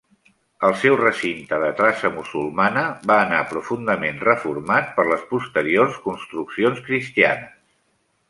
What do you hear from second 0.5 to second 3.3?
El seu recinte de traça musulmana va